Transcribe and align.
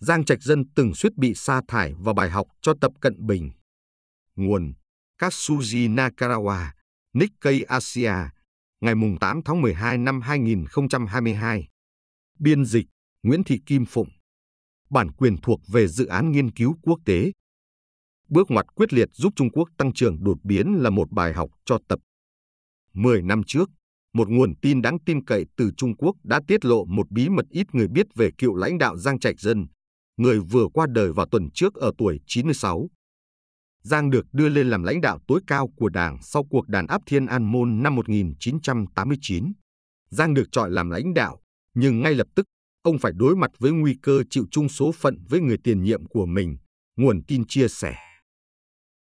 Giang 0.00 0.24
Trạch 0.24 0.42
Dân 0.42 0.64
từng 0.74 0.94
suýt 0.94 1.16
bị 1.16 1.34
sa 1.34 1.60
thải 1.68 1.94
và 1.98 2.12
bài 2.12 2.30
học 2.30 2.46
cho 2.62 2.74
Tập 2.80 2.92
Cận 3.00 3.26
Bình. 3.26 3.50
Nguồn 4.36 4.72
Katsuji 5.20 5.94
Nakarawa, 5.94 6.66
Nikkei 7.12 7.62
Asia, 7.62 8.14
ngày 8.80 8.94
8 9.20 9.40
tháng 9.44 9.62
12 9.62 9.98
năm 9.98 10.20
2022. 10.20 11.68
Biên 12.38 12.64
dịch 12.64 12.86
Nguyễn 13.22 13.44
Thị 13.44 13.60
Kim 13.66 13.84
Phụng. 13.84 14.08
Bản 14.90 15.10
quyền 15.12 15.36
thuộc 15.36 15.60
về 15.68 15.88
dự 15.88 16.06
án 16.06 16.32
nghiên 16.32 16.52
cứu 16.52 16.74
quốc 16.82 16.98
tế. 17.04 17.32
Bước 18.28 18.50
ngoặt 18.50 18.66
quyết 18.74 18.92
liệt 18.92 19.08
giúp 19.12 19.32
Trung 19.36 19.50
Quốc 19.50 19.68
tăng 19.78 19.92
trưởng 19.92 20.24
đột 20.24 20.38
biến 20.42 20.74
là 20.78 20.90
một 20.90 21.10
bài 21.10 21.32
học 21.32 21.50
cho 21.64 21.78
tập. 21.88 21.98
Mười 22.92 23.22
năm 23.22 23.42
trước, 23.46 23.70
một 24.12 24.28
nguồn 24.30 24.54
tin 24.62 24.82
đáng 24.82 24.98
tin 25.06 25.24
cậy 25.24 25.44
từ 25.56 25.70
Trung 25.76 25.96
Quốc 25.96 26.16
đã 26.24 26.40
tiết 26.48 26.64
lộ 26.64 26.84
một 26.84 27.10
bí 27.10 27.28
mật 27.28 27.46
ít 27.50 27.66
người 27.72 27.88
biết 27.88 28.06
về 28.14 28.30
cựu 28.38 28.54
lãnh 28.56 28.78
đạo 28.78 28.96
Giang 28.96 29.18
Trạch 29.18 29.40
Dân, 29.40 29.66
người 30.18 30.40
vừa 30.40 30.66
qua 30.74 30.86
đời 30.90 31.12
vào 31.12 31.26
tuần 31.26 31.50
trước 31.54 31.74
ở 31.74 31.92
tuổi 31.98 32.20
96. 32.26 32.88
Giang 33.82 34.10
được 34.10 34.26
đưa 34.32 34.48
lên 34.48 34.70
làm 34.70 34.82
lãnh 34.82 35.00
đạo 35.00 35.18
tối 35.26 35.40
cao 35.46 35.68
của 35.76 35.88
Đảng 35.88 36.18
sau 36.22 36.44
cuộc 36.50 36.68
đàn 36.68 36.86
áp 36.86 37.02
Thiên 37.06 37.26
An 37.26 37.44
Môn 37.52 37.82
năm 37.82 37.94
1989. 37.94 39.52
Giang 40.10 40.34
được 40.34 40.44
chọn 40.52 40.72
làm 40.72 40.90
lãnh 40.90 41.14
đạo, 41.14 41.40
nhưng 41.74 42.02
ngay 42.02 42.14
lập 42.14 42.26
tức 42.36 42.46
ông 42.82 42.98
phải 42.98 43.12
đối 43.14 43.36
mặt 43.36 43.50
với 43.58 43.72
nguy 43.72 43.96
cơ 44.02 44.22
chịu 44.30 44.44
chung 44.50 44.68
số 44.68 44.92
phận 44.92 45.24
với 45.28 45.40
người 45.40 45.56
tiền 45.64 45.82
nhiệm 45.82 46.06
của 46.06 46.26
mình, 46.26 46.56
nguồn 46.96 47.22
tin 47.24 47.44
chia 47.48 47.68
sẻ. 47.68 47.96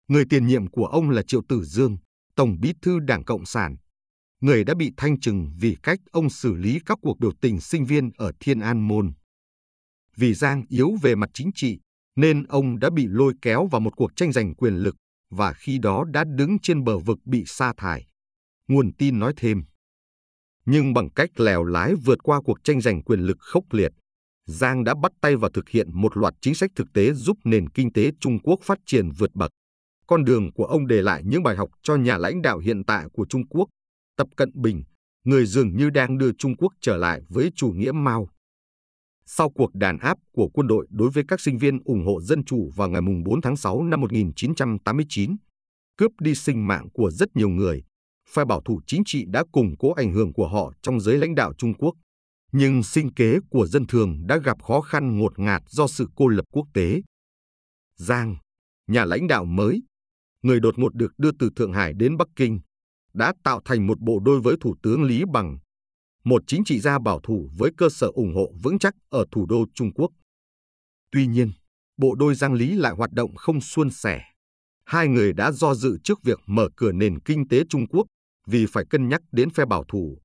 Người 0.07 0.25
tiền 0.29 0.47
nhiệm 0.47 0.67
của 0.67 0.85
ông 0.85 1.09
là 1.09 1.21
Triệu 1.27 1.41
Tử 1.49 1.63
Dương, 1.63 1.97
Tổng 2.35 2.55
bí 2.61 2.73
thư 2.81 2.99
Đảng 2.99 3.23
Cộng 3.23 3.45
sản, 3.45 3.75
người 4.41 4.63
đã 4.63 4.73
bị 4.75 4.91
thanh 4.97 5.19
trừng 5.19 5.51
vì 5.59 5.77
cách 5.83 5.99
ông 6.11 6.29
xử 6.29 6.53
lý 6.53 6.79
các 6.85 6.97
cuộc 7.01 7.19
biểu 7.19 7.31
tình 7.41 7.61
sinh 7.61 7.85
viên 7.85 8.11
ở 8.17 8.31
Thiên 8.39 8.59
An 8.59 8.87
Môn. 8.87 9.13
Vì 10.15 10.33
Giang 10.33 10.63
yếu 10.69 10.91
về 11.01 11.15
mặt 11.15 11.29
chính 11.33 11.51
trị, 11.55 11.79
nên 12.15 12.43
ông 12.43 12.79
đã 12.79 12.89
bị 12.89 13.07
lôi 13.07 13.33
kéo 13.41 13.67
vào 13.71 13.81
một 13.81 13.95
cuộc 13.95 14.15
tranh 14.15 14.31
giành 14.31 14.55
quyền 14.55 14.75
lực 14.75 14.95
và 15.29 15.53
khi 15.53 15.77
đó 15.77 16.03
đã 16.13 16.23
đứng 16.23 16.57
trên 16.59 16.83
bờ 16.83 16.99
vực 16.99 17.19
bị 17.25 17.43
sa 17.45 17.73
thải. 17.77 18.07
Nguồn 18.67 18.93
tin 18.93 19.19
nói 19.19 19.33
thêm. 19.37 19.63
Nhưng 20.65 20.93
bằng 20.93 21.09
cách 21.09 21.39
lèo 21.39 21.63
lái 21.63 21.95
vượt 21.95 22.23
qua 22.23 22.41
cuộc 22.45 22.63
tranh 22.63 22.81
giành 22.81 23.03
quyền 23.03 23.19
lực 23.19 23.37
khốc 23.39 23.63
liệt, 23.71 23.91
Giang 24.45 24.83
đã 24.83 24.95
bắt 25.01 25.11
tay 25.21 25.35
vào 25.35 25.51
thực 25.53 25.69
hiện 25.69 25.87
một 25.93 26.17
loạt 26.17 26.33
chính 26.41 26.55
sách 26.55 26.71
thực 26.75 26.87
tế 26.93 27.13
giúp 27.13 27.37
nền 27.43 27.69
kinh 27.69 27.93
tế 27.93 28.11
Trung 28.19 28.39
Quốc 28.43 28.59
phát 28.63 28.77
triển 28.85 29.09
vượt 29.17 29.31
bậc. 29.33 29.51
Con 30.07 30.25
đường 30.25 30.53
của 30.53 30.65
ông 30.65 30.87
để 30.87 31.01
lại 31.01 31.21
những 31.25 31.43
bài 31.43 31.55
học 31.55 31.69
cho 31.83 31.95
nhà 31.95 32.17
lãnh 32.17 32.41
đạo 32.41 32.57
hiện 32.57 32.85
tại 32.85 33.05
của 33.13 33.25
Trung 33.29 33.47
Quốc, 33.47 33.69
Tập 34.17 34.27
Cận 34.37 34.51
Bình, 34.53 34.83
người 35.23 35.45
dường 35.45 35.75
như 35.75 35.89
đang 35.89 36.17
đưa 36.17 36.31
Trung 36.37 36.55
Quốc 36.57 36.73
trở 36.81 36.97
lại 36.97 37.21
với 37.29 37.51
chủ 37.55 37.67
nghĩa 37.67 37.91
Mao. 37.91 38.27
Sau 39.25 39.49
cuộc 39.49 39.75
đàn 39.75 39.97
áp 39.97 40.17
của 40.31 40.49
quân 40.53 40.67
đội 40.67 40.87
đối 40.89 41.09
với 41.09 41.23
các 41.27 41.41
sinh 41.41 41.57
viên 41.57 41.79
ủng 41.85 42.05
hộ 42.05 42.21
dân 42.21 42.45
chủ 42.45 42.71
vào 42.75 42.89
ngày 42.89 43.01
4 43.25 43.41
tháng 43.41 43.55
6 43.55 43.83
năm 43.83 44.01
1989, 44.01 45.35
cướp 45.97 46.11
đi 46.19 46.35
sinh 46.35 46.67
mạng 46.67 46.87
của 46.93 47.11
rất 47.11 47.35
nhiều 47.35 47.49
người, 47.49 47.83
phe 48.29 48.45
bảo 48.45 48.61
thủ 48.61 48.81
chính 48.87 49.01
trị 49.05 49.25
đã 49.27 49.43
củng 49.51 49.75
cố 49.79 49.93
ảnh 49.93 50.13
hưởng 50.13 50.33
của 50.33 50.47
họ 50.47 50.71
trong 50.81 50.99
giới 50.99 51.17
lãnh 51.17 51.35
đạo 51.35 51.53
Trung 51.57 51.73
Quốc. 51.73 51.93
Nhưng 52.51 52.83
sinh 52.83 53.13
kế 53.13 53.37
của 53.49 53.67
dân 53.67 53.87
thường 53.87 54.27
đã 54.27 54.37
gặp 54.37 54.63
khó 54.63 54.81
khăn 54.81 55.19
ngột 55.19 55.39
ngạt 55.39 55.61
do 55.67 55.87
sự 55.87 56.07
cô 56.15 56.27
lập 56.27 56.45
quốc 56.51 56.67
tế. 56.73 57.01
Giang, 57.95 58.35
nhà 58.87 59.05
lãnh 59.05 59.27
đạo 59.27 59.45
mới, 59.45 59.83
người 60.41 60.59
đột 60.59 60.79
ngột 60.79 60.95
được 60.95 61.11
đưa 61.17 61.31
từ 61.39 61.49
Thượng 61.55 61.73
Hải 61.73 61.93
đến 61.93 62.17
Bắc 62.17 62.27
Kinh, 62.35 62.59
đã 63.13 63.33
tạo 63.43 63.61
thành 63.65 63.87
một 63.87 63.99
bộ 63.99 64.19
đôi 64.19 64.41
với 64.41 64.55
Thủ 64.61 64.75
tướng 64.83 65.03
Lý 65.03 65.23
Bằng, 65.33 65.57
một 66.25 66.43
chính 66.47 66.63
trị 66.63 66.79
gia 66.79 66.99
bảo 66.99 67.19
thủ 67.19 67.49
với 67.57 67.71
cơ 67.77 67.89
sở 67.89 68.07
ủng 68.07 68.35
hộ 68.35 68.53
vững 68.63 68.79
chắc 68.79 68.95
ở 69.09 69.25
thủ 69.31 69.45
đô 69.45 69.65
Trung 69.73 69.93
Quốc. 69.93 70.11
Tuy 71.11 71.27
nhiên, 71.27 71.51
bộ 71.97 72.15
đôi 72.15 72.35
Giang 72.35 72.53
Lý 72.53 72.75
lại 72.75 72.93
hoạt 72.93 73.11
động 73.11 73.35
không 73.35 73.61
suôn 73.61 73.89
sẻ. 73.89 74.21
Hai 74.85 75.07
người 75.07 75.33
đã 75.33 75.51
do 75.51 75.73
dự 75.73 75.97
trước 76.03 76.23
việc 76.23 76.39
mở 76.45 76.69
cửa 76.75 76.91
nền 76.91 77.19
kinh 77.19 77.47
tế 77.47 77.63
Trung 77.69 77.87
Quốc 77.87 78.07
vì 78.47 78.65
phải 78.65 78.85
cân 78.89 79.09
nhắc 79.09 79.21
đến 79.31 79.49
phe 79.49 79.65
bảo 79.65 79.83
thủ, 79.87 80.17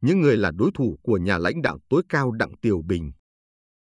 những 0.00 0.20
người 0.20 0.36
là 0.36 0.50
đối 0.50 0.70
thủ 0.74 0.98
của 1.02 1.18
nhà 1.18 1.38
lãnh 1.38 1.62
đạo 1.62 1.78
tối 1.88 2.02
cao 2.08 2.30
Đặng 2.30 2.56
Tiểu 2.62 2.82
Bình. 2.86 3.12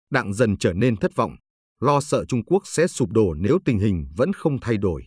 Đặng 0.10 0.34
dần 0.34 0.58
trở 0.58 0.74
nên 0.74 0.98
thất 0.98 1.16
vọng, 1.16 1.36
lo 1.80 2.02
sợ 2.02 2.26
Trung 2.26 2.44
Quốc 2.46 2.64
sẽ 2.66 2.88
sụp 2.88 3.10
đổ 3.12 3.34
nếu 3.34 3.60
tình 3.66 3.80
hình 3.80 4.08
vẫn 4.18 4.34
không 4.34 4.60
thay 4.60 4.78
đổi. 4.78 5.04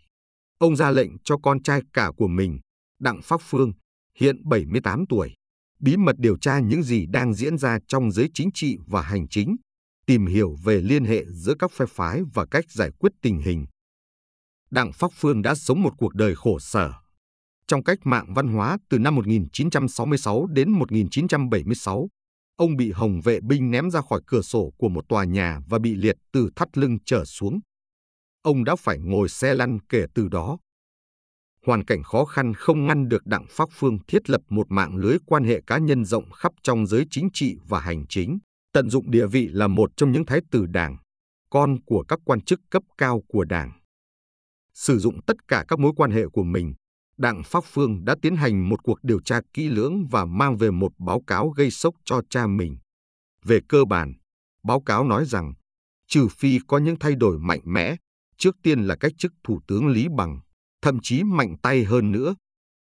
Ông 0.59 0.77
ra 0.77 0.91
lệnh 0.91 1.11
cho 1.25 1.37
con 1.43 1.63
trai 1.63 1.81
cả 1.93 2.11
của 2.17 2.29
mình, 2.29 2.59
Đặng 3.01 3.21
Pháp 3.23 3.41
Phương, 3.43 3.73
hiện 4.19 4.49
78 4.49 5.05
tuổi, 5.09 5.35
bí 5.81 5.97
mật 5.97 6.17
điều 6.19 6.39
tra 6.39 6.59
những 6.59 6.83
gì 6.83 7.07
đang 7.07 7.35
diễn 7.35 7.59
ra 7.59 7.79
trong 7.89 8.11
giới 8.11 8.29
chính 8.35 8.51
trị 8.55 8.77
và 8.87 9.03
hành 9.03 9.29
chính, 9.29 9.57
tìm 10.07 10.27
hiểu 10.27 10.57
về 10.65 10.81
liên 10.81 11.05
hệ 11.05 11.25
giữa 11.31 11.55
các 11.59 11.73
phe 11.73 11.87
phái 11.89 12.23
và 12.35 12.47
cách 12.51 12.65
giải 12.71 12.91
quyết 12.99 13.13
tình 13.23 13.39
hình. 13.39 13.67
Đặng 14.71 14.93
Pháp 14.93 15.11
Phương 15.15 15.43
đã 15.43 15.55
sống 15.55 15.83
một 15.83 15.93
cuộc 15.99 16.15
đời 16.15 16.35
khổ 16.35 16.59
sở. 16.59 16.93
Trong 17.67 17.85
cách 17.85 17.99
mạng 18.05 18.35
văn 18.35 18.49
hóa 18.49 18.79
từ 18.91 18.99
năm 18.99 19.15
1966 19.15 20.47
đến 20.47 20.71
1976, 20.71 22.09
ông 22.57 22.77
bị 22.77 22.93
Hồng 22.93 23.21
vệ 23.25 23.41
binh 23.41 23.71
ném 23.71 23.91
ra 23.91 24.01
khỏi 24.09 24.21
cửa 24.27 24.43
sổ 24.43 24.73
của 24.79 24.89
một 24.89 25.05
tòa 25.09 25.25
nhà 25.25 25.61
và 25.69 25.79
bị 25.79 25.95
liệt 25.95 26.17
từ 26.33 26.51
thắt 26.57 26.79
lưng 26.79 26.99
trở 27.07 27.25
xuống. 27.25 27.61
Ông 28.43 28.65
đã 28.65 28.77
phải 28.77 28.99
ngồi 28.99 29.29
xe 29.29 29.55
lăn 29.55 29.79
kể 29.89 30.07
từ 30.15 30.29
đó 30.29 30.59
hoàn 31.67 31.85
cảnh 31.85 32.03
khó 32.03 32.25
khăn 32.25 32.55
không 32.55 32.87
ngăn 32.87 33.09
được 33.09 33.27
Đặng 33.27 33.47
Pháp 33.51 33.69
Phương 33.73 33.99
thiết 34.09 34.31
lập 34.31 34.41
một 34.49 34.67
mạng 34.71 34.97
lưới 34.97 35.17
quan 35.27 35.45
hệ 35.45 35.61
cá 35.67 35.79
nhân 35.79 36.05
rộng 36.05 36.31
khắp 36.31 36.53
trong 36.63 36.87
giới 36.87 37.07
chính 37.11 37.29
trị 37.33 37.57
và 37.69 37.81
hành 37.81 38.05
chính, 38.09 38.39
tận 38.73 38.91
dụng 38.91 39.11
địa 39.11 39.27
vị 39.27 39.49
là 39.49 39.69
một 39.69 39.91
trong 39.97 40.13
những 40.13 40.27
thái 40.27 40.41
tử 40.51 40.67
đảng, 40.67 40.97
con 41.51 41.77
của 41.87 42.05
các 42.09 42.19
quan 42.25 42.41
chức 42.41 42.61
cấp 42.71 42.83
cao 42.99 43.23
của 43.29 43.45
đảng. 43.45 43.73
Sử 44.75 44.99
dụng 44.99 45.23
tất 45.27 45.37
cả 45.49 45.65
các 45.69 45.79
mối 45.79 45.93
quan 45.97 46.11
hệ 46.11 46.23
của 46.33 46.43
mình, 46.43 46.75
Đặng 47.17 47.43
Pháp 47.45 47.65
Phương 47.65 48.05
đã 48.05 48.17
tiến 48.23 48.37
hành 48.37 48.69
một 48.69 48.83
cuộc 48.83 48.99
điều 49.03 49.21
tra 49.21 49.41
kỹ 49.53 49.69
lưỡng 49.69 50.07
và 50.11 50.25
mang 50.25 50.57
về 50.57 50.71
một 50.71 50.93
báo 50.99 51.23
cáo 51.27 51.49
gây 51.49 51.71
sốc 51.71 51.95
cho 52.05 52.21
cha 52.31 52.47
mình. 52.47 52.77
Về 53.45 53.61
cơ 53.69 53.85
bản, 53.85 54.13
báo 54.65 54.81
cáo 54.81 55.05
nói 55.05 55.25
rằng, 55.25 55.55
trừ 56.09 56.29
phi 56.29 56.59
có 56.67 56.79
những 56.79 56.97
thay 57.01 57.15
đổi 57.15 57.39
mạnh 57.39 57.61
mẽ, 57.65 57.97
trước 58.39 58.57
tiên 58.63 58.81
là 58.81 58.97
cách 59.01 59.13
chức 59.19 59.33
Thủ 59.45 59.61
tướng 59.67 59.87
Lý 59.87 60.07
Bằng 60.17 60.41
thậm 60.85 60.99
chí 61.03 61.23
mạnh 61.25 61.57
tay 61.63 61.85
hơn 61.85 62.13
nữa, 62.13 62.35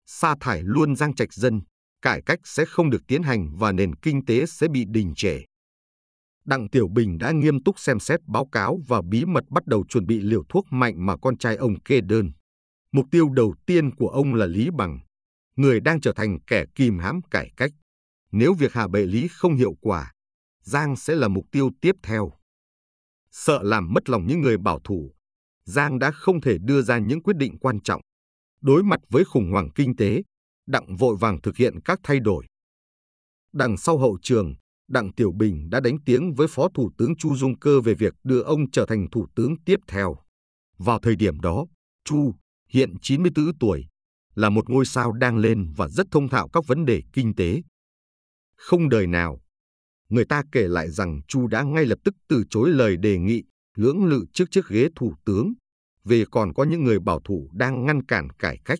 sa 0.07 0.35
thải 0.41 0.63
luôn 0.63 0.97
Giang 0.97 1.15
Trạch 1.15 1.33
Dân, 1.33 1.61
cải 2.03 2.23
cách 2.27 2.39
sẽ 2.45 2.65
không 2.65 2.91
được 2.91 3.03
tiến 3.09 3.23
hành 3.23 3.57
và 3.57 3.73
nền 3.73 3.95
kinh 3.95 4.25
tế 4.25 4.47
sẽ 4.47 4.69
bị 4.69 4.85
đình 4.89 5.15
trệ. 5.17 5.41
Đặng 6.45 6.69
Tiểu 6.69 6.89
Bình 6.89 7.19
đã 7.19 7.33
nghiêm 7.33 7.63
túc 7.63 7.79
xem 7.79 8.01
xét 8.01 8.21
báo 8.27 8.49
cáo 8.53 8.79
và 8.87 9.03
bí 9.11 9.25
mật 9.25 9.45
bắt 9.51 9.67
đầu 9.67 9.85
chuẩn 9.89 10.07
bị 10.07 10.21
liều 10.21 10.43
thuốc 10.49 10.65
mạnh 10.71 11.07
mà 11.07 11.17
con 11.17 11.39
trai 11.39 11.57
ông 11.57 11.81
kê 11.81 12.01
đơn. 12.01 12.33
Mục 12.93 13.07
tiêu 13.11 13.29
đầu 13.29 13.55
tiên 13.67 13.95
của 13.95 14.09
ông 14.09 14.35
là 14.35 14.47
Lý 14.47 14.69
Bằng, 14.79 14.99
người 15.57 15.81
đang 15.81 16.01
trở 16.01 16.13
thành 16.13 16.39
kẻ 16.47 16.65
kìm 16.75 16.99
hãm 16.99 17.21
cải 17.31 17.51
cách. 17.57 17.71
Nếu 18.33 18.55
việc 18.55 18.73
hạ 18.73 18.89
bệ 18.89 19.07
Lý 19.07 19.29
không 19.29 19.55
hiệu 19.55 19.75
quả, 19.81 20.13
Giang 20.61 20.97
sẽ 20.97 21.15
là 21.15 21.29
mục 21.29 21.45
tiêu 21.53 21.71
tiếp 21.81 21.93
theo. 22.03 22.33
Sợ 23.31 23.63
làm 23.63 23.93
mất 23.93 24.09
lòng 24.09 24.27
những 24.27 24.41
người 24.41 24.59
bảo 24.59 24.81
thủ, 24.85 25.14
Giang 25.65 25.99
đã 25.99 26.11
không 26.11 26.41
thể 26.41 26.59
đưa 26.59 26.83
ra 26.83 26.99
những 26.99 27.23
quyết 27.23 27.37
định 27.37 27.59
quan 27.59 27.81
trọng. 27.81 28.01
Đối 28.61 28.83
mặt 28.83 29.01
với 29.11 29.25
khủng 29.25 29.51
hoảng 29.51 29.69
kinh 29.75 29.97
tế, 29.97 30.23
Đặng 30.67 30.97
vội 30.97 31.17
vàng 31.21 31.41
thực 31.41 31.57
hiện 31.57 31.81
các 31.85 32.01
thay 32.03 32.21
đổi. 32.21 32.47
Đằng 33.53 33.77
sau 33.77 33.99
hậu 33.99 34.19
trường, 34.23 34.55
Đặng 34.89 35.13
Tiểu 35.13 35.33
Bình 35.33 35.71
đã 35.71 35.81
đánh 35.81 35.97
tiếng 36.07 36.35
với 36.35 36.49
Phó 36.51 36.69
Thủ 36.75 36.91
tướng 36.99 37.17
Chu 37.17 37.37
Dung 37.37 37.59
Cơ 37.59 37.81
về 37.81 37.95
việc 37.95 38.15
đưa 38.25 38.41
ông 38.41 38.71
trở 38.71 38.87
thành 38.87 39.07
Thủ 39.13 39.27
tướng 39.35 39.55
tiếp 39.65 39.81
theo. 39.89 40.17
Vào 40.79 40.99
thời 40.99 41.17
điểm 41.17 41.41
đó, 41.41 41.67
Chu, 42.05 42.35
hiện 42.69 42.95
94 43.03 43.59
tuổi, 43.59 43.87
là 44.35 44.51
một 44.51 44.71
ngôi 44.71 44.87
sao 44.87 45.13
đang 45.13 45.39
lên 45.39 45.73
và 45.77 45.89
rất 45.89 46.07
thông 46.11 46.29
thạo 46.29 46.49
các 46.49 46.67
vấn 46.67 46.85
đề 46.85 47.03
kinh 47.13 47.35
tế. 47.35 47.63
Không 48.57 48.89
đời 48.89 49.07
nào, 49.07 49.41
người 50.09 50.25
ta 50.25 50.43
kể 50.53 50.69
lại 50.69 50.91
rằng 50.91 51.21
Chu 51.29 51.47
đã 51.47 51.63
ngay 51.63 51.87
lập 51.87 51.99
tức 52.05 52.15
từ 52.29 52.45
chối 52.51 52.71
lời 52.71 52.97
đề 52.97 53.19
nghị 53.19 53.43
lưỡng 53.77 54.05
lự 54.05 54.25
trước 54.33 54.51
chiếc 54.51 54.69
ghế 54.69 54.89
thủ 54.97 55.15
tướng, 55.25 55.53
vì 56.05 56.25
còn 56.31 56.55
có 56.55 56.65
những 56.65 56.85
người 56.85 57.01
bảo 57.01 57.21
thủ 57.21 57.51
đang 57.53 57.87
ngăn 57.87 58.07
cản 58.07 58.31
cải 58.31 58.59
cách. 58.65 58.79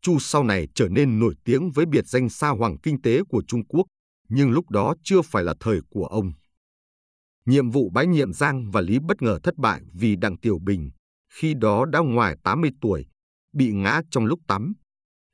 Chu 0.00 0.18
sau 0.18 0.44
này 0.44 0.68
trở 0.74 0.88
nên 0.88 1.18
nổi 1.18 1.34
tiếng 1.44 1.70
với 1.70 1.86
biệt 1.86 2.06
danh 2.06 2.28
sa 2.28 2.48
hoàng 2.48 2.76
kinh 2.82 3.02
tế 3.02 3.22
của 3.28 3.42
Trung 3.48 3.64
Quốc, 3.64 3.86
nhưng 4.28 4.50
lúc 4.50 4.70
đó 4.70 4.94
chưa 5.02 5.22
phải 5.22 5.44
là 5.44 5.54
thời 5.60 5.80
của 5.90 6.06
ông. 6.06 6.32
Nhiệm 7.46 7.70
vụ 7.70 7.90
bái 7.90 8.06
nhiệm 8.06 8.32
Giang 8.32 8.70
và 8.70 8.80
Lý 8.80 8.98
bất 8.98 9.22
ngờ 9.22 9.38
thất 9.42 9.56
bại 9.56 9.82
vì 9.92 10.16
Đặng 10.16 10.38
Tiểu 10.38 10.58
Bình, 10.58 10.90
khi 11.32 11.54
đó 11.54 11.84
đã 11.84 11.98
ngoài 11.98 12.36
80 12.44 12.70
tuổi, 12.80 13.06
bị 13.52 13.72
ngã 13.72 14.00
trong 14.10 14.26
lúc 14.26 14.40
tắm, 14.48 14.72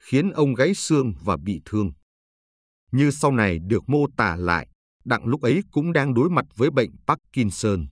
khiến 0.03 0.31
ông 0.31 0.55
gãy 0.55 0.75
xương 0.75 1.15
và 1.25 1.37
bị 1.37 1.61
thương. 1.65 1.93
Như 2.93 3.11
sau 3.11 3.33
này 3.33 3.59
được 3.59 3.89
mô 3.89 4.07
tả 4.17 4.37
lại, 4.37 4.69
Đặng 5.05 5.25
lúc 5.25 5.43
ấy 5.43 5.63
cũng 5.71 5.93
đang 5.93 6.15
đối 6.15 6.31
mặt 6.31 6.45
với 6.57 6.71
bệnh 6.71 6.91
Parkinson 7.07 7.87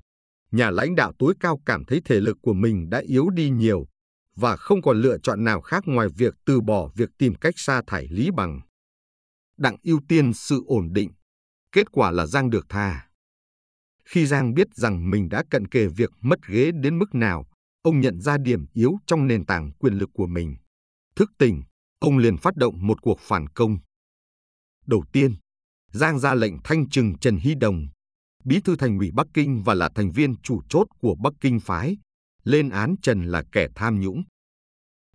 nhà 0.50 0.70
lãnh 0.70 0.94
đạo 0.94 1.12
tối 1.18 1.34
cao 1.40 1.60
cảm 1.66 1.84
thấy 1.84 2.00
thể 2.04 2.20
lực 2.20 2.38
của 2.42 2.52
mình 2.52 2.90
đã 2.90 2.98
yếu 2.98 3.30
đi 3.30 3.50
nhiều 3.50 3.86
và 4.36 4.56
không 4.56 4.82
còn 4.82 5.00
lựa 5.00 5.18
chọn 5.18 5.44
nào 5.44 5.60
khác 5.60 5.82
ngoài 5.86 6.08
việc 6.16 6.34
từ 6.44 6.60
bỏ 6.60 6.90
việc 6.94 7.10
tìm 7.18 7.34
cách 7.34 7.54
sa 7.56 7.82
thải 7.86 8.06
Lý 8.10 8.30
Bằng. 8.30 8.60
Đặng 9.56 9.76
ưu 9.82 10.00
tiên 10.08 10.32
sự 10.32 10.62
ổn 10.66 10.92
định, 10.92 11.10
kết 11.72 11.92
quả 11.92 12.10
là 12.10 12.26
Giang 12.26 12.50
được 12.50 12.66
tha. 12.68 13.06
Khi 14.04 14.26
Giang 14.26 14.54
biết 14.54 14.66
rằng 14.74 15.10
mình 15.10 15.28
đã 15.28 15.44
cận 15.50 15.66
kề 15.68 15.86
việc 15.86 16.10
mất 16.20 16.38
ghế 16.48 16.70
đến 16.70 16.98
mức 16.98 17.14
nào, 17.14 17.46
ông 17.82 18.00
nhận 18.00 18.20
ra 18.20 18.38
điểm 18.38 18.66
yếu 18.72 18.96
trong 19.06 19.26
nền 19.26 19.46
tảng 19.46 19.72
quyền 19.72 19.94
lực 19.94 20.10
của 20.14 20.26
mình. 20.26 20.56
Thức 21.16 21.30
tỉnh, 21.38 21.62
ông 21.98 22.18
liền 22.18 22.36
phát 22.36 22.56
động 22.56 22.86
một 22.86 23.02
cuộc 23.02 23.20
phản 23.20 23.48
công. 23.48 23.78
Đầu 24.86 25.04
tiên, 25.12 25.34
Giang 25.92 26.18
ra 26.18 26.34
lệnh 26.34 26.54
thanh 26.64 26.88
trừng 26.88 27.18
Trần 27.18 27.36
Hy 27.36 27.54
Đồng, 27.54 27.86
bí 28.44 28.60
thư 28.60 28.76
thành 28.76 28.98
ủy 28.98 29.10
Bắc 29.14 29.26
Kinh 29.34 29.62
và 29.62 29.74
là 29.74 29.90
thành 29.94 30.10
viên 30.10 30.36
chủ 30.36 30.60
chốt 30.68 30.86
của 31.00 31.14
Bắc 31.22 31.32
Kinh 31.40 31.60
phái, 31.60 31.96
lên 32.44 32.68
án 32.68 32.94
Trần 33.02 33.24
là 33.24 33.42
kẻ 33.52 33.68
tham 33.74 34.00
nhũng. 34.00 34.22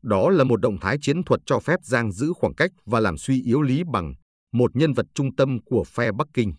Đó 0.01 0.29
là 0.29 0.43
một 0.43 0.61
động 0.61 0.77
thái 0.81 0.97
chiến 1.01 1.23
thuật 1.23 1.41
cho 1.45 1.59
phép 1.59 1.79
Giang 1.83 2.11
giữ 2.11 2.33
khoảng 2.35 2.55
cách 2.55 2.71
và 2.85 2.99
làm 2.99 3.17
suy 3.17 3.41
yếu 3.43 3.61
Lý 3.61 3.83
Bằng, 3.93 4.13
một 4.53 4.75
nhân 4.75 4.93
vật 4.93 5.05
trung 5.13 5.35
tâm 5.35 5.59
của 5.65 5.83
phe 5.83 6.11
Bắc 6.11 6.27
Kinh. 6.33 6.53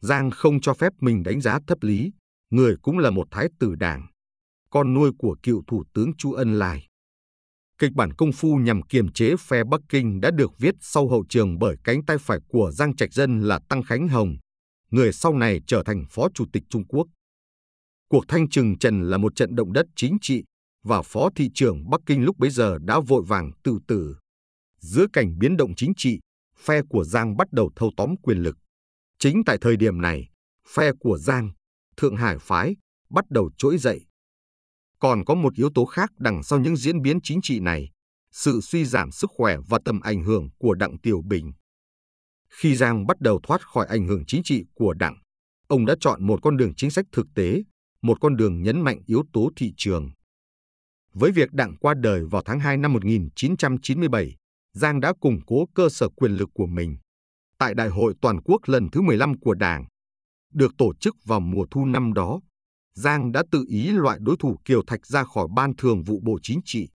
Giang 0.00 0.30
không 0.30 0.60
cho 0.60 0.74
phép 0.74 0.92
mình 1.00 1.22
đánh 1.22 1.40
giá 1.40 1.58
thấp 1.66 1.78
Lý, 1.80 2.12
người 2.50 2.76
cũng 2.82 2.98
là 2.98 3.10
một 3.10 3.28
thái 3.30 3.48
tử 3.60 3.74
đảng, 3.74 4.06
con 4.70 4.94
nuôi 4.94 5.10
của 5.18 5.36
cựu 5.42 5.62
thủ 5.66 5.84
tướng 5.94 6.16
Chu 6.18 6.32
Ân 6.32 6.58
Lai. 6.58 6.86
Kịch 7.78 7.92
bản 7.92 8.12
công 8.12 8.32
phu 8.32 8.56
nhằm 8.56 8.82
kiềm 8.82 9.12
chế 9.12 9.34
phe 9.40 9.64
Bắc 9.64 9.80
Kinh 9.88 10.20
đã 10.20 10.30
được 10.30 10.58
viết 10.58 10.74
sau 10.80 11.08
hậu 11.08 11.24
trường 11.28 11.58
bởi 11.58 11.76
cánh 11.84 12.04
tay 12.04 12.18
phải 12.18 12.38
của 12.48 12.70
Giang 12.70 12.96
Trạch 12.96 13.12
Dân 13.12 13.42
là 13.42 13.60
Tăng 13.68 13.82
Khánh 13.82 14.08
Hồng, 14.08 14.36
người 14.94 15.12
sau 15.12 15.34
này 15.34 15.60
trở 15.66 15.82
thành 15.86 16.04
Phó 16.10 16.28
Chủ 16.34 16.44
tịch 16.52 16.62
Trung 16.70 16.84
Quốc. 16.88 17.06
Cuộc 18.08 18.24
thanh 18.28 18.48
trừng 18.48 18.78
Trần 18.78 19.02
là 19.10 19.18
một 19.18 19.36
trận 19.36 19.54
động 19.54 19.72
đất 19.72 19.86
chính 19.96 20.16
trị 20.20 20.44
và 20.84 21.02
Phó 21.02 21.30
Thị 21.36 21.50
trưởng 21.54 21.90
Bắc 21.90 22.00
Kinh 22.06 22.24
lúc 22.24 22.38
bấy 22.38 22.50
giờ 22.50 22.78
đã 22.80 23.00
vội 23.00 23.22
vàng 23.26 23.50
tự 23.64 23.78
tử. 23.88 24.16
Giữa 24.78 25.06
cảnh 25.12 25.38
biến 25.38 25.56
động 25.56 25.74
chính 25.76 25.92
trị, 25.96 26.20
phe 26.58 26.80
của 26.88 27.04
Giang 27.04 27.36
bắt 27.36 27.52
đầu 27.52 27.70
thâu 27.76 27.90
tóm 27.96 28.14
quyền 28.22 28.38
lực. 28.38 28.56
Chính 29.18 29.42
tại 29.46 29.58
thời 29.60 29.76
điểm 29.76 30.00
này, 30.00 30.28
phe 30.74 30.90
của 31.00 31.18
Giang, 31.18 31.50
Thượng 31.96 32.16
Hải 32.16 32.38
phái, 32.38 32.76
bắt 33.10 33.24
đầu 33.30 33.50
trỗi 33.58 33.78
dậy. 33.78 34.06
Còn 34.98 35.24
có 35.24 35.34
một 35.34 35.54
yếu 35.54 35.70
tố 35.74 35.84
khác 35.84 36.10
đằng 36.18 36.42
sau 36.42 36.58
những 36.58 36.76
diễn 36.76 37.02
biến 37.02 37.18
chính 37.22 37.40
trị 37.42 37.60
này, 37.60 37.90
sự 38.32 38.60
suy 38.60 38.84
giảm 38.84 39.10
sức 39.10 39.30
khỏe 39.36 39.56
và 39.68 39.78
tầm 39.84 40.00
ảnh 40.00 40.22
hưởng 40.24 40.48
của 40.58 40.74
Đặng 40.74 40.98
Tiểu 40.98 41.22
Bình. 41.26 41.52
Khi 42.56 42.76
Giang 42.76 43.06
bắt 43.06 43.20
đầu 43.20 43.40
thoát 43.42 43.66
khỏi 43.66 43.86
ảnh 43.86 44.06
hưởng 44.06 44.24
chính 44.26 44.42
trị 44.42 44.64
của 44.74 44.92
đảng, 44.92 45.16
ông 45.68 45.86
đã 45.86 45.94
chọn 46.00 46.26
một 46.26 46.42
con 46.42 46.56
đường 46.56 46.72
chính 46.76 46.90
sách 46.90 47.06
thực 47.12 47.26
tế, 47.34 47.62
một 48.02 48.20
con 48.20 48.36
đường 48.36 48.62
nhấn 48.62 48.80
mạnh 48.80 49.00
yếu 49.06 49.24
tố 49.32 49.50
thị 49.56 49.72
trường. 49.76 50.10
Với 51.14 51.30
việc 51.30 51.52
Đảng 51.52 51.76
qua 51.76 51.94
đời 51.94 52.24
vào 52.30 52.42
tháng 52.44 52.60
2 52.60 52.76
năm 52.76 52.92
1997, 52.92 54.36
Giang 54.72 55.00
đã 55.00 55.12
củng 55.20 55.40
cố 55.46 55.66
cơ 55.74 55.88
sở 55.88 56.08
quyền 56.08 56.32
lực 56.32 56.50
của 56.54 56.66
mình. 56.66 56.96
Tại 57.58 57.74
Đại 57.74 57.88
hội 57.88 58.14
Toàn 58.20 58.40
quốc 58.42 58.60
lần 58.66 58.90
thứ 58.90 59.00
15 59.00 59.38
của 59.38 59.54
Đảng, 59.54 59.84
được 60.52 60.72
tổ 60.78 60.94
chức 61.00 61.16
vào 61.24 61.40
mùa 61.40 61.66
thu 61.70 61.84
năm 61.84 62.12
đó, 62.12 62.40
Giang 62.94 63.32
đã 63.32 63.42
tự 63.50 63.64
ý 63.68 63.90
loại 63.90 64.18
đối 64.20 64.36
thủ 64.38 64.56
Kiều 64.64 64.82
Thạch 64.86 65.06
ra 65.06 65.24
khỏi 65.24 65.48
Ban 65.56 65.76
Thường 65.76 66.02
vụ 66.02 66.20
Bộ 66.22 66.38
Chính 66.42 66.60
trị. 66.64 66.88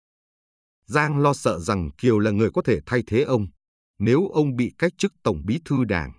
Giang 0.86 1.18
lo 1.18 1.34
sợ 1.34 1.58
rằng 1.58 1.90
Kiều 1.98 2.18
là 2.18 2.30
người 2.30 2.50
có 2.50 2.62
thể 2.62 2.80
thay 2.86 3.02
thế 3.06 3.22
ông 3.22 3.46
nếu 3.98 4.28
ông 4.28 4.56
bị 4.56 4.72
cách 4.78 4.92
chức 4.98 5.12
Tổng 5.22 5.42
bí 5.46 5.60
thư 5.64 5.84
Đảng. 5.84 6.12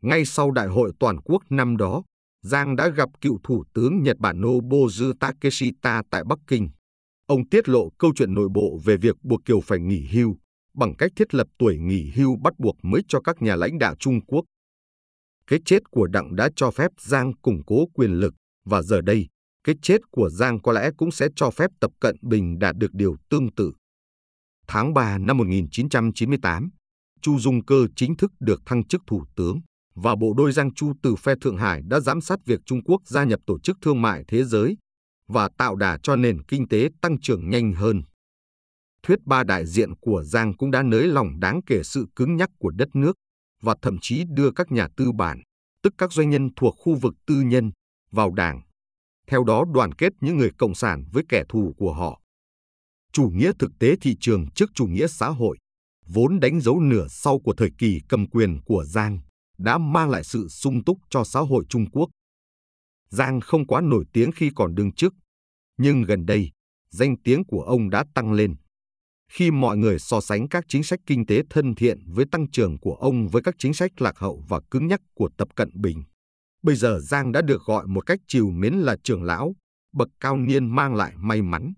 Ngay 0.00 0.24
sau 0.24 0.50
Đại 0.50 0.66
hội 0.66 0.92
Toàn 0.98 1.20
quốc 1.20 1.42
năm 1.50 1.76
đó, 1.76 2.02
Giang 2.42 2.76
đã 2.76 2.88
gặp 2.88 3.08
cựu 3.20 3.38
Thủ 3.42 3.64
tướng 3.74 4.02
Nhật 4.02 4.18
Bản 4.18 4.40
Nobuzu 4.40 5.12
Takeshita 5.20 6.02
tại 6.10 6.24
Bắc 6.24 6.38
Kinh. 6.46 6.68
Ông 7.26 7.48
tiết 7.48 7.68
lộ 7.68 7.90
câu 7.98 8.12
chuyện 8.16 8.34
nội 8.34 8.48
bộ 8.54 8.80
về 8.84 8.96
việc 8.96 9.16
buộc 9.22 9.44
Kiều 9.44 9.60
phải 9.60 9.80
nghỉ 9.80 10.06
hưu 10.12 10.36
bằng 10.74 10.94
cách 10.96 11.12
thiết 11.16 11.34
lập 11.34 11.46
tuổi 11.58 11.78
nghỉ 11.78 12.12
hưu 12.14 12.36
bắt 12.36 12.58
buộc 12.58 12.76
mới 12.82 13.02
cho 13.08 13.20
các 13.20 13.42
nhà 13.42 13.56
lãnh 13.56 13.78
đạo 13.78 13.94
Trung 13.98 14.20
Quốc. 14.26 14.44
Cái 15.46 15.58
chết 15.64 15.90
của 15.90 16.06
Đặng 16.06 16.36
đã 16.36 16.48
cho 16.56 16.70
phép 16.70 16.90
Giang 16.98 17.32
củng 17.42 17.62
cố 17.66 17.86
quyền 17.94 18.10
lực 18.10 18.34
và 18.64 18.82
giờ 18.82 19.00
đây, 19.00 19.28
cái 19.64 19.74
chết 19.82 20.00
của 20.10 20.30
Giang 20.30 20.62
có 20.62 20.72
lẽ 20.72 20.90
cũng 20.96 21.10
sẽ 21.10 21.28
cho 21.36 21.50
phép 21.50 21.70
Tập 21.80 21.90
Cận 22.00 22.16
Bình 22.22 22.58
đạt 22.58 22.76
được 22.76 22.90
điều 22.92 23.16
tương 23.28 23.54
tự. 23.54 23.72
Tháng 24.66 24.94
3 24.94 25.18
năm 25.18 25.36
1998, 25.36 26.70
Chu 27.22 27.38
Dung 27.38 27.64
Cơ 27.64 27.86
chính 27.96 28.16
thức 28.16 28.32
được 28.40 28.62
thăng 28.66 28.86
chức 28.86 29.02
thủ 29.06 29.24
tướng 29.36 29.60
và 29.94 30.16
bộ 30.16 30.34
đôi 30.36 30.52
Giang 30.52 30.74
Chu 30.74 30.92
từ 31.02 31.16
phe 31.16 31.34
Thượng 31.40 31.56
Hải 31.56 31.82
đã 31.82 32.00
giám 32.00 32.20
sát 32.20 32.38
việc 32.46 32.60
Trung 32.66 32.82
Quốc 32.84 33.02
gia 33.06 33.24
nhập 33.24 33.40
Tổ 33.46 33.58
chức 33.58 33.76
Thương 33.82 34.02
mại 34.02 34.24
Thế 34.28 34.44
giới 34.44 34.76
và 35.28 35.48
tạo 35.58 35.76
đà 35.76 35.98
cho 36.02 36.16
nền 36.16 36.42
kinh 36.42 36.68
tế 36.68 36.88
tăng 37.02 37.20
trưởng 37.20 37.50
nhanh 37.50 37.72
hơn. 37.72 38.02
Thuyết 39.02 39.18
ba 39.26 39.44
đại 39.44 39.66
diện 39.66 39.94
của 40.00 40.22
Giang 40.22 40.56
cũng 40.56 40.70
đã 40.70 40.82
nới 40.82 41.06
lỏng 41.06 41.40
đáng 41.40 41.60
kể 41.66 41.82
sự 41.84 42.06
cứng 42.16 42.36
nhắc 42.36 42.50
của 42.58 42.70
đất 42.70 42.88
nước 42.94 43.16
và 43.62 43.74
thậm 43.82 43.96
chí 44.00 44.24
đưa 44.28 44.50
các 44.50 44.72
nhà 44.72 44.88
tư 44.96 45.12
bản, 45.12 45.42
tức 45.82 45.94
các 45.98 46.12
doanh 46.12 46.30
nhân 46.30 46.48
thuộc 46.56 46.74
khu 46.78 46.94
vực 46.94 47.14
tư 47.26 47.40
nhân, 47.40 47.70
vào 48.10 48.32
đảng. 48.32 48.60
Theo 49.26 49.44
đó 49.44 49.64
đoàn 49.74 49.92
kết 49.92 50.12
những 50.20 50.36
người 50.36 50.50
cộng 50.58 50.74
sản 50.74 51.04
với 51.12 51.24
kẻ 51.28 51.44
thù 51.48 51.74
của 51.78 51.92
họ. 51.94 52.20
Chủ 53.14 53.30
nghĩa 53.34 53.52
thực 53.58 53.70
tế 53.78 53.96
thị 54.00 54.16
trường 54.20 54.46
trước 54.54 54.70
chủ 54.74 54.86
nghĩa 54.86 55.06
xã 55.06 55.28
hội, 55.28 55.58
vốn 56.06 56.40
đánh 56.40 56.60
dấu 56.60 56.80
nửa 56.80 57.06
sau 57.10 57.38
của 57.38 57.54
thời 57.56 57.70
kỳ 57.78 58.00
cầm 58.08 58.26
quyền 58.26 58.60
của 58.64 58.84
Giang, 58.84 59.18
đã 59.58 59.78
mang 59.78 60.10
lại 60.10 60.24
sự 60.24 60.48
sung 60.48 60.84
túc 60.84 60.98
cho 61.10 61.24
xã 61.24 61.40
hội 61.40 61.64
Trung 61.68 61.90
Quốc. 61.90 62.10
Giang 63.08 63.40
không 63.40 63.66
quá 63.66 63.80
nổi 63.80 64.04
tiếng 64.12 64.32
khi 64.32 64.50
còn 64.54 64.74
đương 64.74 64.92
chức, 64.92 65.14
nhưng 65.78 66.02
gần 66.02 66.26
đây, 66.26 66.50
danh 66.90 67.16
tiếng 67.24 67.44
của 67.44 67.62
ông 67.62 67.90
đã 67.90 68.04
tăng 68.14 68.32
lên. 68.32 68.54
Khi 69.32 69.50
mọi 69.50 69.76
người 69.76 69.98
so 69.98 70.20
sánh 70.20 70.48
các 70.48 70.64
chính 70.68 70.82
sách 70.82 71.00
kinh 71.06 71.26
tế 71.26 71.42
thân 71.50 71.74
thiện 71.74 71.98
với 72.06 72.24
tăng 72.32 72.50
trưởng 72.50 72.78
của 72.78 72.94
ông 72.94 73.28
với 73.28 73.42
các 73.42 73.54
chính 73.58 73.74
sách 73.74 74.02
lạc 74.02 74.18
hậu 74.18 74.44
và 74.48 74.60
cứng 74.70 74.86
nhắc 74.86 75.00
của 75.14 75.28
Tập 75.36 75.48
Cận 75.56 75.70
Bình, 75.74 76.02
bây 76.62 76.76
giờ 76.76 77.00
Giang 77.02 77.32
đã 77.32 77.42
được 77.42 77.62
gọi 77.62 77.86
một 77.86 78.06
cách 78.06 78.20
chiều 78.28 78.50
mến 78.50 78.74
là 78.74 78.96
trưởng 79.04 79.22
lão, 79.22 79.54
bậc 79.92 80.08
cao 80.20 80.36
niên 80.36 80.66
mang 80.66 80.94
lại 80.94 81.12
may 81.16 81.42
mắn. 81.42 81.72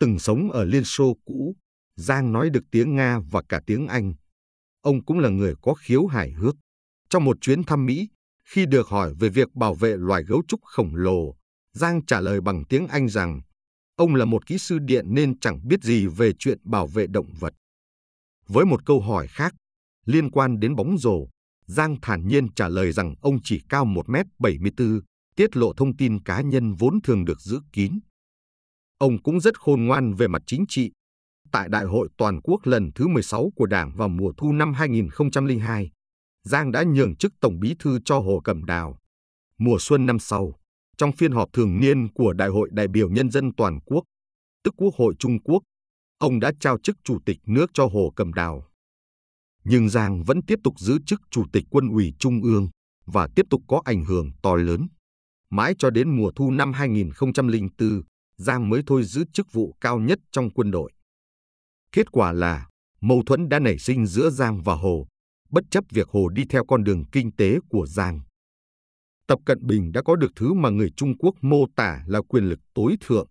Từng 0.00 0.18
sống 0.18 0.50
ở 0.50 0.64
Liên 0.64 0.84
Xô 0.84 1.16
cũ, 1.24 1.56
Giang 1.96 2.32
nói 2.32 2.50
được 2.50 2.64
tiếng 2.70 2.94
Nga 2.94 3.20
và 3.30 3.42
cả 3.48 3.60
tiếng 3.66 3.86
Anh. 3.86 4.14
Ông 4.82 5.04
cũng 5.04 5.18
là 5.18 5.28
người 5.28 5.54
có 5.62 5.74
khiếu 5.74 6.06
hài 6.06 6.30
hước. 6.30 6.54
Trong 7.10 7.24
một 7.24 7.36
chuyến 7.40 7.64
thăm 7.64 7.86
Mỹ, 7.86 8.08
khi 8.44 8.66
được 8.66 8.88
hỏi 8.88 9.14
về 9.20 9.28
việc 9.28 9.54
bảo 9.54 9.74
vệ 9.74 9.96
loài 9.96 10.22
gấu 10.22 10.42
trúc 10.48 10.60
khổng 10.64 10.94
lồ, 10.94 11.34
Giang 11.72 12.06
trả 12.06 12.20
lời 12.20 12.40
bằng 12.40 12.64
tiếng 12.68 12.86
Anh 12.86 13.08
rằng 13.08 13.40
ông 13.96 14.14
là 14.14 14.24
một 14.24 14.46
kỹ 14.46 14.58
sư 14.58 14.78
điện 14.78 15.04
nên 15.08 15.38
chẳng 15.38 15.68
biết 15.68 15.82
gì 15.82 16.06
về 16.06 16.32
chuyện 16.38 16.58
bảo 16.64 16.86
vệ 16.86 17.06
động 17.06 17.26
vật. 17.38 17.54
Với 18.48 18.64
một 18.64 18.86
câu 18.86 19.00
hỏi 19.00 19.26
khác, 19.26 19.54
liên 20.06 20.30
quan 20.30 20.60
đến 20.60 20.74
bóng 20.74 20.98
rổ, 20.98 21.28
Giang 21.66 21.96
thản 22.02 22.28
nhiên 22.28 22.52
trả 22.54 22.68
lời 22.68 22.92
rằng 22.92 23.14
ông 23.20 23.38
chỉ 23.44 23.60
cao 23.68 23.86
1m74, 23.86 25.00
tiết 25.36 25.56
lộ 25.56 25.72
thông 25.72 25.96
tin 25.96 26.22
cá 26.22 26.40
nhân 26.40 26.74
vốn 26.74 27.00
thường 27.04 27.24
được 27.24 27.40
giữ 27.40 27.60
kín. 27.72 27.98
Ông 28.98 29.22
cũng 29.22 29.40
rất 29.40 29.60
khôn 29.60 29.84
ngoan 29.84 30.14
về 30.14 30.28
mặt 30.28 30.42
chính 30.46 30.64
trị. 30.68 30.90
Tại 31.52 31.68
Đại 31.68 31.84
hội 31.84 32.08
Toàn 32.16 32.40
quốc 32.42 32.66
lần 32.66 32.90
thứ 32.94 33.08
16 33.08 33.52
của 33.56 33.66
Đảng 33.66 33.92
vào 33.96 34.08
mùa 34.08 34.32
thu 34.36 34.52
năm 34.52 34.72
2002, 34.72 35.90
Giang 36.44 36.72
đã 36.72 36.82
nhường 36.82 37.16
chức 37.16 37.32
Tổng 37.40 37.60
bí 37.60 37.74
thư 37.78 37.98
cho 38.04 38.18
Hồ 38.18 38.40
Cẩm 38.44 38.64
Đào. 38.64 38.98
Mùa 39.58 39.76
xuân 39.80 40.06
năm 40.06 40.18
sau, 40.18 40.54
trong 40.96 41.12
phiên 41.12 41.32
họp 41.32 41.52
thường 41.52 41.80
niên 41.80 42.12
của 42.12 42.32
Đại 42.32 42.48
hội 42.48 42.68
đại 42.72 42.88
biểu 42.88 43.10
Nhân 43.10 43.30
dân 43.30 43.54
Toàn 43.56 43.80
quốc, 43.84 44.04
tức 44.64 44.74
Quốc 44.76 44.94
hội 44.94 45.14
Trung 45.18 45.42
Quốc, 45.42 45.62
ông 46.18 46.40
đã 46.40 46.52
trao 46.60 46.78
chức 46.78 46.96
Chủ 47.04 47.18
tịch 47.26 47.38
nước 47.46 47.70
cho 47.74 47.86
Hồ 47.86 48.12
Cẩm 48.16 48.32
Đào. 48.32 48.64
Nhưng 49.64 49.88
Giang 49.88 50.22
vẫn 50.22 50.42
tiếp 50.46 50.58
tục 50.64 50.74
giữ 50.78 50.98
chức 51.06 51.20
Chủ 51.30 51.44
tịch 51.52 51.64
Quân 51.70 51.88
ủy 51.88 52.14
Trung 52.18 52.42
ương 52.42 52.68
và 53.06 53.28
tiếp 53.36 53.46
tục 53.50 53.62
có 53.68 53.82
ảnh 53.84 54.04
hưởng 54.04 54.30
to 54.42 54.56
lớn. 54.56 54.88
Mãi 55.50 55.74
cho 55.78 55.90
đến 55.90 56.16
mùa 56.16 56.30
thu 56.36 56.50
năm 56.50 56.72
2004, 56.72 58.02
Giang 58.38 58.68
mới 58.68 58.82
thôi 58.86 59.04
giữ 59.04 59.24
chức 59.32 59.52
vụ 59.52 59.74
cao 59.80 59.98
nhất 59.98 60.18
trong 60.32 60.50
quân 60.50 60.70
đội. 60.70 60.92
Kết 61.92 62.12
quả 62.12 62.32
là 62.32 62.68
mâu 63.00 63.22
thuẫn 63.26 63.48
đã 63.48 63.58
nảy 63.58 63.78
sinh 63.78 64.06
giữa 64.06 64.30
Giang 64.30 64.62
và 64.62 64.74
Hồ, 64.74 65.06
bất 65.50 65.64
chấp 65.70 65.84
việc 65.90 66.08
Hồ 66.08 66.28
đi 66.28 66.44
theo 66.50 66.64
con 66.64 66.84
đường 66.84 67.04
kinh 67.12 67.32
tế 67.36 67.58
của 67.68 67.86
Giang. 67.86 68.20
Tập 69.26 69.38
Cận 69.46 69.66
Bình 69.66 69.92
đã 69.92 70.02
có 70.02 70.16
được 70.16 70.32
thứ 70.36 70.52
mà 70.52 70.70
người 70.70 70.90
Trung 70.96 71.18
Quốc 71.18 71.34
mô 71.40 71.64
tả 71.76 72.04
là 72.06 72.20
quyền 72.28 72.44
lực 72.44 72.58
tối 72.74 72.96
thượng. 73.00 73.26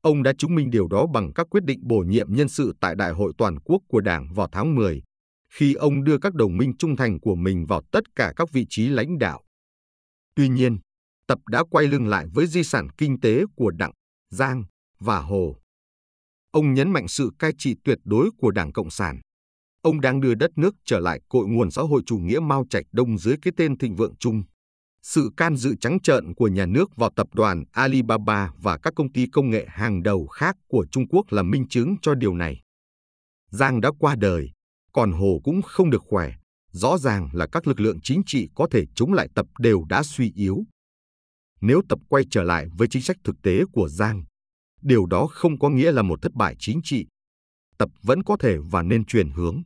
Ông 0.00 0.22
đã 0.22 0.32
chứng 0.38 0.54
minh 0.54 0.70
điều 0.70 0.88
đó 0.88 1.06
bằng 1.06 1.32
các 1.34 1.46
quyết 1.50 1.64
định 1.64 1.80
bổ 1.82 1.98
nhiệm 1.98 2.34
nhân 2.34 2.48
sự 2.48 2.72
tại 2.80 2.94
Đại 2.94 3.12
hội 3.12 3.32
Toàn 3.38 3.60
quốc 3.60 3.82
của 3.88 4.00
Đảng 4.00 4.34
vào 4.34 4.48
tháng 4.52 4.74
10, 4.74 5.02
khi 5.54 5.74
ông 5.74 6.04
đưa 6.04 6.18
các 6.18 6.34
đồng 6.34 6.56
minh 6.56 6.72
trung 6.78 6.96
thành 6.96 7.20
của 7.20 7.34
mình 7.34 7.66
vào 7.66 7.82
tất 7.92 8.14
cả 8.14 8.32
các 8.36 8.52
vị 8.52 8.66
trí 8.68 8.88
lãnh 8.88 9.18
đạo. 9.18 9.42
Tuy 10.34 10.48
nhiên, 10.48 10.78
Tập 11.26 11.38
đã 11.50 11.64
quay 11.70 11.86
lưng 11.86 12.06
lại 12.06 12.26
với 12.34 12.46
di 12.46 12.64
sản 12.64 12.88
kinh 12.98 13.20
tế 13.20 13.44
của 13.56 13.70
Đặng, 13.70 13.92
Giang 14.36 14.64
và 15.00 15.18
Hồ. 15.20 15.56
Ông 16.50 16.74
nhấn 16.74 16.90
mạnh 16.90 17.08
sự 17.08 17.30
cai 17.38 17.52
trị 17.58 17.74
tuyệt 17.84 17.98
đối 18.04 18.30
của 18.38 18.50
Đảng 18.50 18.72
Cộng 18.72 18.90
sản. 18.90 19.20
Ông 19.82 20.00
đang 20.00 20.20
đưa 20.20 20.34
đất 20.34 20.50
nước 20.56 20.74
trở 20.84 21.00
lại 21.00 21.20
cội 21.28 21.46
nguồn 21.48 21.70
xã 21.70 21.82
hội 21.82 22.02
chủ 22.06 22.18
nghĩa 22.18 22.38
Mao 22.38 22.64
Trạch 22.70 22.84
Đông 22.92 23.18
dưới 23.18 23.36
cái 23.42 23.52
tên 23.56 23.78
thịnh 23.78 23.96
vượng 23.96 24.14
chung. 24.18 24.42
Sự 25.02 25.30
can 25.36 25.56
dự 25.56 25.74
trắng 25.80 26.00
trợn 26.00 26.34
của 26.34 26.48
nhà 26.48 26.66
nước 26.66 26.96
vào 26.96 27.10
tập 27.16 27.26
đoàn 27.34 27.64
Alibaba 27.72 28.52
và 28.58 28.78
các 28.78 28.92
công 28.96 29.12
ty 29.12 29.26
công 29.26 29.50
nghệ 29.50 29.66
hàng 29.68 30.02
đầu 30.02 30.26
khác 30.26 30.56
của 30.68 30.86
Trung 30.90 31.08
Quốc 31.08 31.32
là 31.32 31.42
minh 31.42 31.68
chứng 31.68 31.96
cho 32.02 32.14
điều 32.14 32.34
này. 32.34 32.62
Giang 33.50 33.80
đã 33.80 33.90
qua 33.98 34.14
đời, 34.18 34.50
còn 34.92 35.12
Hồ 35.12 35.40
cũng 35.44 35.62
không 35.62 35.90
được 35.90 36.02
khỏe. 36.08 36.32
Rõ 36.70 36.98
ràng 36.98 37.28
là 37.32 37.46
các 37.52 37.66
lực 37.66 37.80
lượng 37.80 37.98
chính 38.02 38.22
trị 38.26 38.48
có 38.54 38.68
thể 38.70 38.84
chống 38.94 39.12
lại 39.12 39.28
tập 39.34 39.46
đều 39.58 39.84
đã 39.88 40.02
suy 40.02 40.32
yếu. 40.34 40.64
Nếu 41.66 41.82
Tập 41.88 41.98
quay 42.08 42.24
trở 42.30 42.42
lại 42.42 42.66
với 42.78 42.88
chính 42.88 43.02
sách 43.02 43.16
thực 43.24 43.36
tế 43.42 43.64
của 43.72 43.88
Giang, 43.88 44.24
điều 44.82 45.06
đó 45.06 45.26
không 45.26 45.58
có 45.58 45.68
nghĩa 45.68 45.92
là 45.92 46.02
một 46.02 46.22
thất 46.22 46.32
bại 46.34 46.56
chính 46.58 46.80
trị. 46.84 47.06
Tập 47.78 47.90
vẫn 48.02 48.22
có 48.22 48.36
thể 48.36 48.56
và 48.70 48.82
nên 48.82 49.04
chuyển 49.04 49.30
hướng. 49.30 49.62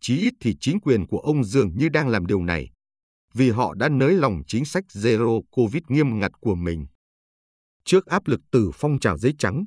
Chí 0.00 0.18
ít 0.18 0.34
thì 0.40 0.56
chính 0.60 0.80
quyền 0.80 1.06
của 1.06 1.18
ông 1.18 1.44
dường 1.44 1.76
như 1.76 1.88
đang 1.88 2.08
làm 2.08 2.26
điều 2.26 2.42
này, 2.42 2.70
vì 3.34 3.50
họ 3.50 3.74
đã 3.74 3.88
nới 3.88 4.14
lỏng 4.14 4.42
chính 4.46 4.64
sách 4.64 4.84
Zero 4.92 5.42
Covid 5.50 5.82
nghiêm 5.88 6.18
ngặt 6.18 6.32
của 6.40 6.54
mình. 6.54 6.86
Trước 7.84 8.06
áp 8.06 8.26
lực 8.26 8.40
từ 8.50 8.70
phong 8.74 8.98
trào 9.00 9.18
giấy 9.18 9.34
trắng, 9.38 9.64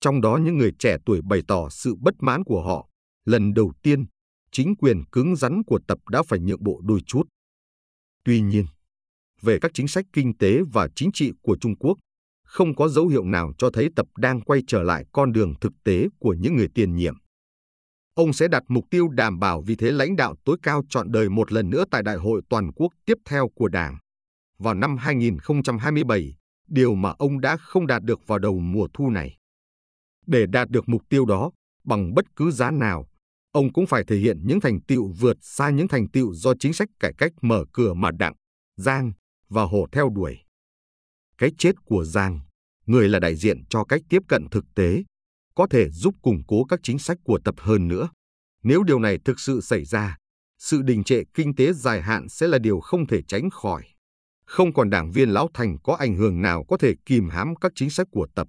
trong 0.00 0.20
đó 0.20 0.36
những 0.36 0.58
người 0.58 0.72
trẻ 0.78 0.96
tuổi 1.06 1.20
bày 1.22 1.40
tỏ 1.48 1.68
sự 1.68 1.94
bất 2.00 2.14
mãn 2.20 2.44
của 2.44 2.62
họ, 2.62 2.88
lần 3.24 3.54
đầu 3.54 3.72
tiên, 3.82 4.04
chính 4.50 4.76
quyền 4.76 5.04
cứng 5.12 5.36
rắn 5.36 5.62
của 5.66 5.80
Tập 5.88 5.98
đã 6.08 6.22
phải 6.22 6.40
nhượng 6.40 6.64
bộ 6.64 6.80
đôi 6.84 7.00
chút. 7.06 7.22
Tuy 8.24 8.40
nhiên, 8.40 8.66
về 9.42 9.58
các 9.60 9.70
chính 9.74 9.88
sách 9.88 10.04
kinh 10.12 10.36
tế 10.36 10.60
và 10.72 10.88
chính 10.96 11.12
trị 11.12 11.32
của 11.42 11.56
Trung 11.60 11.76
Quốc, 11.76 11.98
không 12.44 12.74
có 12.74 12.88
dấu 12.88 13.08
hiệu 13.08 13.24
nào 13.24 13.52
cho 13.58 13.70
thấy 13.70 13.88
Tập 13.96 14.06
đang 14.16 14.40
quay 14.40 14.60
trở 14.66 14.82
lại 14.82 15.04
con 15.12 15.32
đường 15.32 15.54
thực 15.60 15.72
tế 15.84 16.06
của 16.18 16.34
những 16.34 16.56
người 16.56 16.68
tiền 16.74 16.94
nhiệm. 16.94 17.14
Ông 18.14 18.32
sẽ 18.32 18.48
đặt 18.48 18.62
mục 18.68 18.84
tiêu 18.90 19.08
đảm 19.08 19.38
bảo 19.38 19.62
vị 19.62 19.76
thế 19.76 19.90
lãnh 19.90 20.16
đạo 20.16 20.34
tối 20.44 20.56
cao 20.62 20.82
trọn 20.88 21.12
đời 21.12 21.28
một 21.28 21.52
lần 21.52 21.70
nữa 21.70 21.84
tại 21.90 22.02
Đại 22.02 22.16
hội 22.16 22.42
toàn 22.48 22.72
quốc 22.72 22.92
tiếp 23.04 23.18
theo 23.24 23.48
của 23.54 23.68
Đảng. 23.68 23.98
Vào 24.58 24.74
năm 24.74 24.96
2027, 24.96 26.36
điều 26.68 26.94
mà 26.94 27.14
ông 27.18 27.40
đã 27.40 27.56
không 27.56 27.86
đạt 27.86 28.02
được 28.02 28.26
vào 28.26 28.38
đầu 28.38 28.58
mùa 28.58 28.88
thu 28.94 29.10
này. 29.10 29.36
Để 30.26 30.46
đạt 30.46 30.68
được 30.68 30.88
mục 30.88 31.02
tiêu 31.08 31.24
đó, 31.26 31.50
bằng 31.84 32.14
bất 32.14 32.36
cứ 32.36 32.50
giá 32.50 32.70
nào, 32.70 33.06
ông 33.52 33.72
cũng 33.72 33.86
phải 33.86 34.04
thể 34.04 34.16
hiện 34.16 34.38
những 34.44 34.60
thành 34.60 34.80
tựu 34.80 35.12
vượt 35.20 35.36
xa 35.40 35.70
những 35.70 35.88
thành 35.88 36.08
tựu 36.08 36.34
do 36.34 36.54
chính 36.60 36.72
sách 36.72 36.88
cải 37.00 37.12
cách 37.18 37.32
mở 37.42 37.64
cửa 37.72 37.94
mà 37.94 38.10
Đặng, 38.10 38.34
Giang 38.76 39.12
và 39.52 39.62
Hồ 39.62 39.86
theo 39.92 40.08
đuổi. 40.08 40.38
Cái 41.38 41.50
chết 41.58 41.72
của 41.84 42.04
Giang, 42.04 42.40
người 42.86 43.08
là 43.08 43.18
đại 43.18 43.36
diện 43.36 43.64
cho 43.70 43.84
cách 43.84 44.02
tiếp 44.08 44.22
cận 44.28 44.46
thực 44.50 44.64
tế, 44.74 45.02
có 45.54 45.66
thể 45.70 45.90
giúp 45.90 46.14
củng 46.22 46.42
cố 46.46 46.64
các 46.64 46.80
chính 46.82 46.98
sách 46.98 47.18
của 47.24 47.38
tập 47.44 47.54
hơn 47.58 47.88
nữa. 47.88 48.08
Nếu 48.62 48.82
điều 48.82 48.98
này 48.98 49.18
thực 49.24 49.40
sự 49.40 49.60
xảy 49.60 49.84
ra, 49.84 50.16
sự 50.58 50.82
đình 50.82 51.04
trệ 51.04 51.22
kinh 51.34 51.54
tế 51.54 51.72
dài 51.72 52.02
hạn 52.02 52.28
sẽ 52.28 52.46
là 52.46 52.58
điều 52.58 52.80
không 52.80 53.06
thể 53.06 53.22
tránh 53.22 53.50
khỏi. 53.50 53.82
Không 54.44 54.72
còn 54.72 54.90
đảng 54.90 55.10
viên 55.10 55.28
lão 55.28 55.48
thành 55.54 55.76
có 55.82 55.94
ảnh 55.94 56.16
hưởng 56.16 56.42
nào 56.42 56.64
có 56.68 56.76
thể 56.76 56.94
kìm 57.06 57.28
hãm 57.28 57.56
các 57.56 57.72
chính 57.74 57.90
sách 57.90 58.06
của 58.10 58.26
tập. 58.34 58.48